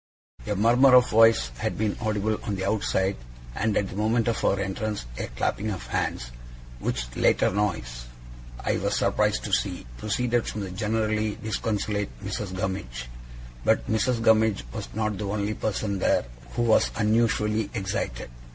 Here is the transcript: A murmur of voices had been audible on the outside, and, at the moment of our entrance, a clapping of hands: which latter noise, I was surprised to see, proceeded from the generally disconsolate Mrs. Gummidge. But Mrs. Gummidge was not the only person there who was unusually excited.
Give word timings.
A 0.47 0.55
murmur 0.55 0.95
of 0.95 1.11
voices 1.11 1.49
had 1.59 1.77
been 1.77 1.95
audible 2.01 2.39
on 2.45 2.55
the 2.55 2.65
outside, 2.67 3.17
and, 3.53 3.77
at 3.77 3.87
the 3.87 3.95
moment 3.95 4.27
of 4.27 4.43
our 4.43 4.59
entrance, 4.59 5.05
a 5.19 5.27
clapping 5.27 5.69
of 5.69 5.85
hands: 5.85 6.31
which 6.79 7.15
latter 7.15 7.51
noise, 7.51 8.07
I 8.59 8.77
was 8.77 8.95
surprised 8.95 9.43
to 9.43 9.53
see, 9.53 9.85
proceeded 9.99 10.47
from 10.47 10.61
the 10.61 10.71
generally 10.71 11.35
disconsolate 11.35 12.09
Mrs. 12.25 12.57
Gummidge. 12.57 13.09
But 13.63 13.85
Mrs. 13.87 14.23
Gummidge 14.23 14.63
was 14.73 14.89
not 14.95 15.19
the 15.19 15.25
only 15.25 15.53
person 15.53 15.99
there 15.99 16.25
who 16.53 16.63
was 16.63 16.89
unusually 16.95 17.69
excited. 17.75 18.31